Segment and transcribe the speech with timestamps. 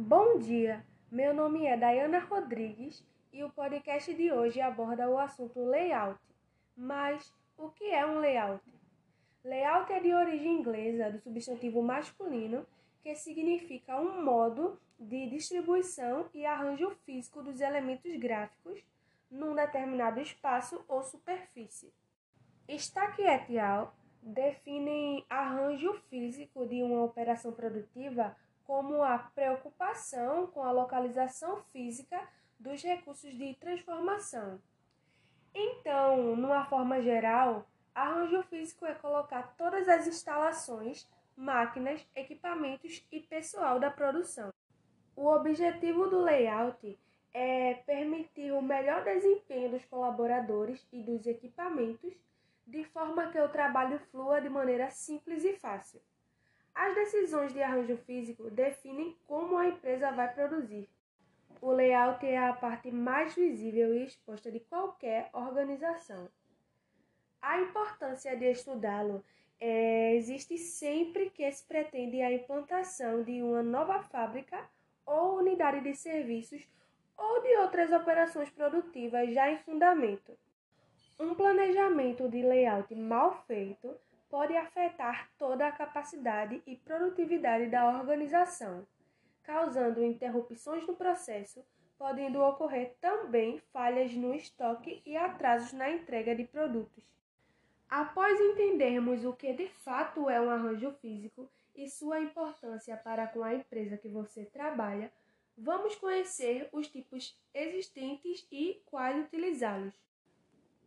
[0.00, 5.58] Bom dia, meu nome é Dayana Rodrigues e o podcast de hoje aborda o assunto
[5.64, 6.20] layout.
[6.76, 8.62] Mas o que é um layout?
[9.44, 12.64] Layout é de origem inglesa do substantivo masculino
[13.02, 18.80] que significa um modo de distribuição e arranjo físico dos elementos gráficos
[19.28, 21.92] num determinado espaço ou superfície.
[22.68, 23.92] Stack et al.
[24.22, 28.36] definem arranjo físico de uma operação produtiva
[28.68, 32.20] como a preocupação com a localização física
[32.60, 34.60] dos recursos de transformação.
[35.54, 43.80] Então, numa forma geral, arranjo físico é colocar todas as instalações, máquinas, equipamentos e pessoal
[43.80, 44.52] da produção.
[45.16, 46.98] O objetivo do layout
[47.32, 52.12] é permitir o melhor desempenho dos colaboradores e dos equipamentos,
[52.66, 56.02] de forma que o trabalho flua de maneira simples e fácil.
[56.78, 60.88] As decisões de arranjo físico definem como a empresa vai produzir.
[61.60, 66.28] O layout é a parte mais visível e exposta de qualquer organização.
[67.42, 69.24] A importância de estudá-lo
[69.58, 74.64] é, existe sempre que se pretende a implantação de uma nova fábrica
[75.04, 76.62] ou unidade de serviços
[77.16, 80.38] ou de outras operações produtivas já em fundamento.
[81.18, 83.96] Um planejamento de layout mal feito
[84.28, 88.86] pode afetar toda a capacidade e produtividade da organização,
[89.42, 91.64] causando interrupções no processo,
[91.96, 97.04] podendo ocorrer também falhas no estoque e atrasos na entrega de produtos.
[97.88, 103.42] Após entendermos o que de fato é um arranjo físico e sua importância para com
[103.42, 105.10] a empresa que você trabalha,
[105.56, 109.94] vamos conhecer os tipos existentes e quais utilizá-los.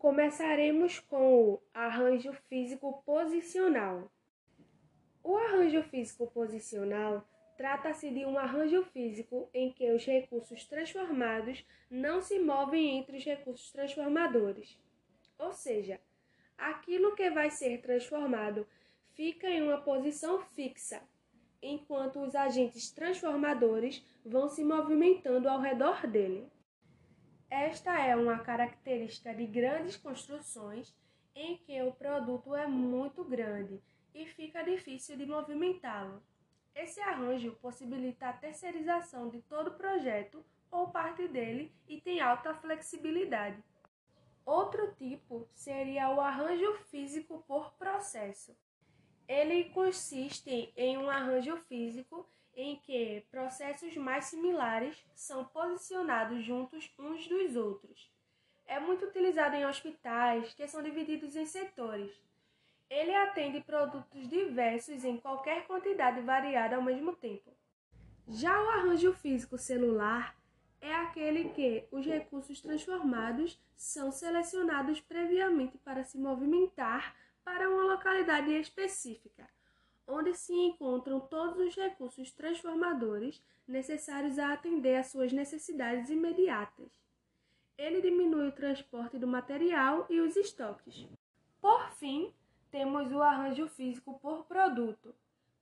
[0.00, 4.10] Começaremos com o arranjo físico posicional.
[5.22, 7.22] O arranjo físico posicional
[7.58, 13.24] trata-se de um arranjo físico em que os recursos transformados não se movem entre os
[13.26, 14.78] recursos transformadores.
[15.38, 16.00] Ou seja,
[16.56, 18.66] aquilo que vai ser transformado
[19.12, 21.02] fica em uma posição fixa,
[21.60, 26.50] enquanto os agentes transformadores vão se movimentando ao redor dele.
[27.50, 30.94] Esta é uma característica de grandes construções
[31.34, 33.82] em que o produto é muito grande
[34.14, 36.22] e fica difícil de movimentá-lo.
[36.76, 42.54] Esse arranjo possibilita a terceirização de todo o projeto ou parte dele e tem alta
[42.54, 43.60] flexibilidade.
[44.46, 48.56] Outro tipo seria o arranjo físico por processo.
[49.26, 52.28] Ele consiste em um arranjo físico
[52.60, 58.12] em que processos mais similares são posicionados juntos uns dos outros.
[58.66, 62.12] É muito utilizado em hospitais, que são divididos em setores.
[62.88, 67.50] Ele atende produtos diversos em qualquer quantidade variada ao mesmo tempo.
[68.28, 70.36] Já o arranjo físico celular
[70.80, 78.52] é aquele que os recursos transformados são selecionados previamente para se movimentar para uma localidade
[78.52, 79.48] específica
[80.06, 86.90] onde se encontram todos os recursos transformadores necessários a atender às suas necessidades imediatas.
[87.78, 91.06] Ele diminui o transporte do material e os estoques.
[91.60, 92.32] Por fim,
[92.70, 95.14] temos o arranjo físico por produto,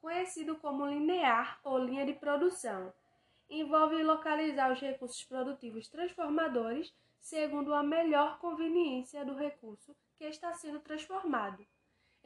[0.00, 2.92] conhecido como linear ou linha de produção.
[3.50, 10.80] Envolve localizar os recursos produtivos transformadores segundo a melhor conveniência do recurso que está sendo
[10.80, 11.66] transformado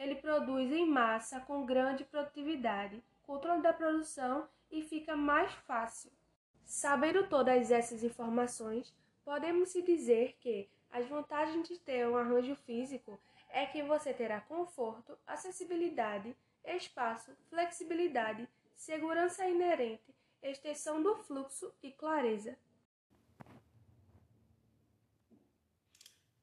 [0.00, 6.11] ele produz em massa com grande produtividade, controle da produção e fica mais fácil.
[6.65, 13.21] Sabendo todas essas informações, podemos se dizer que as vantagens de ter um arranjo físico
[13.50, 16.34] é que você terá conforto, acessibilidade,
[16.65, 22.56] espaço, flexibilidade, segurança inerente, extensão do fluxo e clareza.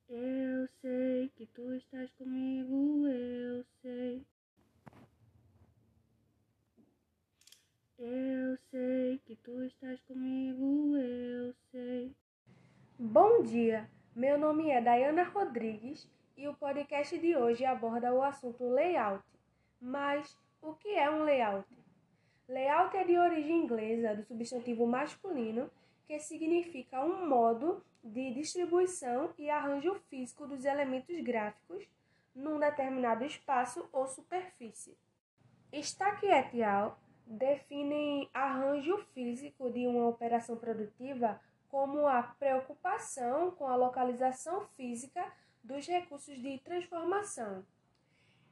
[0.09, 4.25] Eu sei que tu estás comigo, eu sei.
[7.99, 12.15] Eu sei que tu estás comigo, eu sei.
[12.97, 18.63] Bom dia, meu nome é Dayana Rodrigues e o podcast de hoje aborda o assunto
[18.63, 19.25] layout.
[19.81, 21.67] Mas o que é um layout?
[22.47, 25.69] Layout é de origem inglesa do substantivo masculino
[26.07, 31.85] que significa um modo de distribuição e arranjo físico dos elementos gráficos
[32.33, 34.97] num determinado espaço ou superfície.
[35.73, 36.97] Stack et al.
[37.25, 45.29] definem arranjo físico de uma operação produtiva como a preocupação com a localização física
[45.61, 47.65] dos recursos de transformação.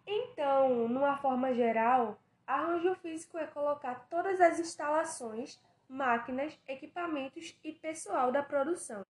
[0.06, 8.32] Então, numa forma geral, arranjo físico é colocar todas as instalações, máquinas, equipamentos e pessoal
[8.32, 9.06] da produção.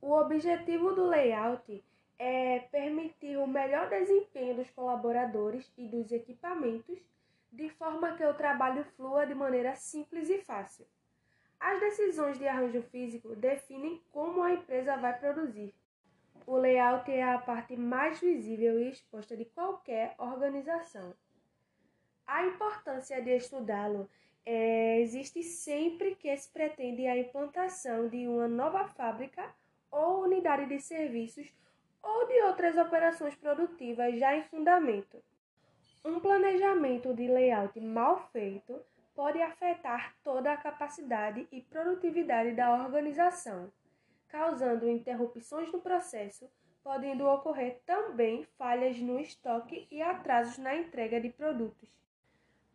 [0.00, 1.84] O objetivo do layout
[2.18, 6.98] é permitir o melhor desempenho dos colaboradores e dos equipamentos,
[7.50, 10.86] de forma que o trabalho flua de maneira simples e fácil.
[11.58, 15.74] As decisões de arranjo físico definem como a empresa vai produzir.
[16.46, 21.14] O layout é a parte mais visível e exposta de qualquer organização.
[22.26, 24.08] A importância de estudá-lo
[24.50, 29.44] é, existe sempre que se pretende a implantação de uma nova fábrica
[29.90, 31.52] ou unidade de serviços
[32.02, 35.22] ou de outras operações produtivas já em fundamento.
[36.02, 38.80] Um planejamento de layout mal feito
[39.14, 43.70] pode afetar toda a capacidade e produtividade da organização,
[44.28, 46.50] causando interrupções no processo,
[46.82, 51.98] podendo ocorrer também falhas no estoque e atrasos na entrega de produtos.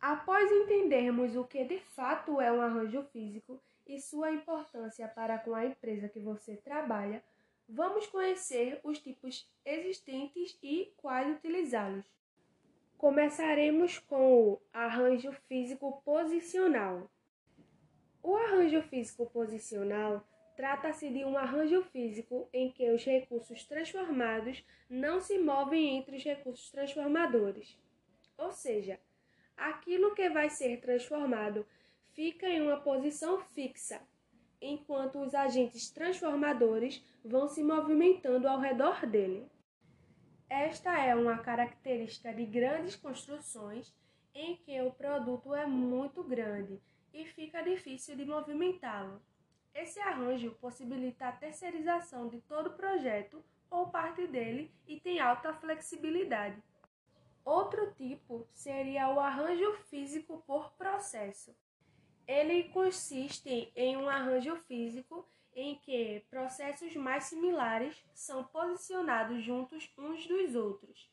[0.06, 5.54] Após entendermos o que de fato é um arranjo físico e sua importância para com
[5.54, 7.24] a empresa que você trabalha,
[7.66, 12.04] vamos conhecer os tipos existentes e quais utilizá-los.
[12.98, 17.10] Começaremos com o arranjo físico posicional.
[18.22, 20.22] O arranjo físico posicional
[20.54, 26.22] trata-se de um arranjo físico em que os recursos transformados não se movem entre os
[26.22, 27.80] recursos transformadores.
[28.36, 29.00] Ou seja,
[29.56, 31.66] aquilo que vai ser transformado
[32.12, 34.00] fica em uma posição fixa,
[34.60, 39.46] enquanto os agentes transformadores vão se movimentando ao redor dele.
[40.48, 43.92] Esta é uma característica de grandes construções
[44.34, 46.80] em que o produto é muito grande
[47.12, 49.20] e fica difícil de movimentá-lo.
[49.74, 55.52] Esse arranjo possibilita a terceirização de todo o projeto ou parte dele e tem alta
[55.54, 56.62] flexibilidade.
[57.44, 61.54] Outro tipo seria o arranjo físico por processo.
[62.26, 70.26] Ele consiste em um arranjo físico em que processos mais similares são posicionados juntos uns
[70.26, 71.12] dos outros.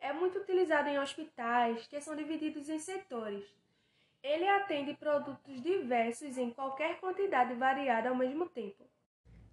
[0.00, 3.44] É muito utilizado em hospitais, que são divididos em setores.
[4.22, 8.84] Ele atende produtos diversos em qualquer quantidade variada ao mesmo tempo.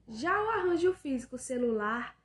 [0.07, 2.15] Já o arranjo físico celular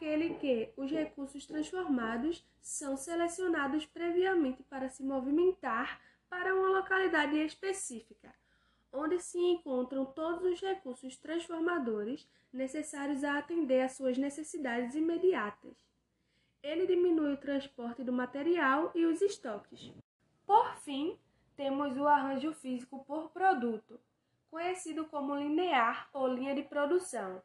[0.00, 8.34] aquele que os recursos transformados são selecionados previamente para se movimentar para uma localidade específica
[8.92, 15.76] onde se encontram todos os recursos transformadores necessários a atender às suas necessidades imediatas.
[16.62, 19.92] Ele diminui o transporte do material e os estoques.
[20.44, 21.16] Por fim,
[21.56, 24.00] temos o arranjo físico por produto,
[24.50, 27.40] conhecido como linear ou linha de produção.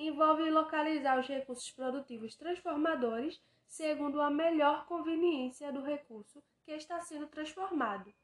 [0.00, 7.26] Envolve localizar os recursos produtivos transformadores segundo a melhor conveniência do recurso que está sendo
[7.26, 8.14] transformado.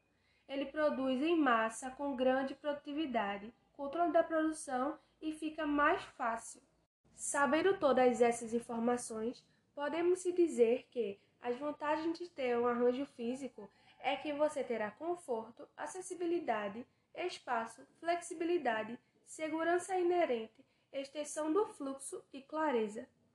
[0.47, 6.61] Ele produz em massa com grande produtividade, controle da produção e fica mais fácil.
[7.13, 9.43] Sabendo todas essas informações,
[9.75, 13.69] podemos se dizer que as vantagens de ter um arranjo físico
[13.99, 20.63] é que você terá conforto, acessibilidade, espaço, flexibilidade, segurança inerente,
[21.01, 23.07] extensão do fluxo e clareza.